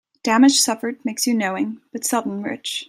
[0.23, 2.79] Damage suffered makes you knowing, but seldom rich.